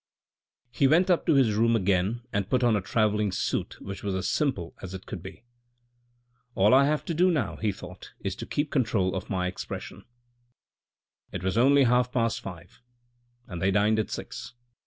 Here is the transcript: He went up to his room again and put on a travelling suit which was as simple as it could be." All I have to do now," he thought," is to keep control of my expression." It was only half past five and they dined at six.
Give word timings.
He 0.71 0.87
went 0.87 1.11
up 1.11 1.27
to 1.27 1.35
his 1.35 1.53
room 1.53 1.75
again 1.75 2.23
and 2.33 2.49
put 2.49 2.63
on 2.63 2.75
a 2.75 2.81
travelling 2.81 3.31
suit 3.31 3.79
which 3.79 4.01
was 4.01 4.15
as 4.15 4.27
simple 4.27 4.73
as 4.81 4.95
it 4.95 5.05
could 5.05 5.21
be." 5.21 5.43
All 6.55 6.73
I 6.73 6.85
have 6.85 7.05
to 7.05 7.13
do 7.13 7.29
now," 7.29 7.57
he 7.57 7.71
thought," 7.71 8.11
is 8.23 8.35
to 8.37 8.47
keep 8.47 8.71
control 8.71 9.13
of 9.13 9.29
my 9.29 9.45
expression." 9.45 10.05
It 11.31 11.43
was 11.43 11.55
only 11.55 11.83
half 11.83 12.11
past 12.11 12.41
five 12.41 12.81
and 13.45 13.61
they 13.61 13.69
dined 13.69 13.99
at 13.99 14.09
six. 14.09 14.55